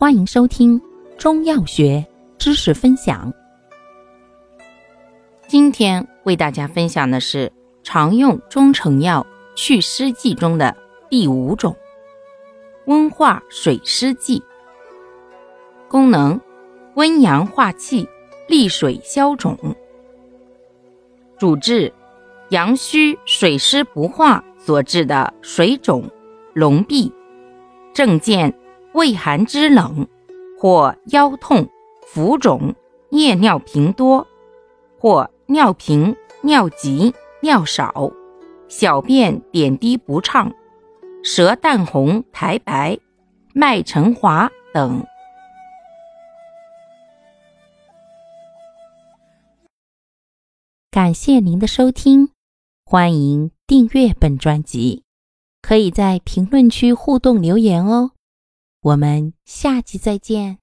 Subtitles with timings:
[0.00, 0.80] 欢迎收听
[1.18, 2.06] 中药学
[2.38, 3.34] 知识分享。
[5.48, 7.52] 今天为大家分享的是
[7.82, 9.26] 常用中成药
[9.56, 10.76] 祛湿剂中的
[11.10, 11.74] 第五种——
[12.86, 14.40] 温化水湿剂。
[15.88, 16.40] 功能：
[16.94, 18.08] 温阳化气，
[18.46, 19.58] 利水消肿。
[21.36, 21.92] 主治：
[22.50, 26.08] 阳虚水湿不化所致的水肿、
[26.54, 27.12] 癃闭。
[27.92, 28.54] 症见。
[28.98, 30.08] 胃寒肢冷，
[30.58, 31.68] 或腰痛、
[32.04, 32.74] 浮肿、
[33.10, 34.26] 夜尿频多，
[34.98, 38.10] 或尿频、尿急、尿少，
[38.66, 40.52] 小便点滴不畅，
[41.22, 42.98] 舌淡红苔白，
[43.54, 45.06] 脉沉滑等。
[50.90, 52.30] 感谢您的收听，
[52.84, 55.04] 欢迎订阅本专辑，
[55.62, 58.10] 可以在评论区互动留言哦。
[58.80, 60.58] 我们下期再见。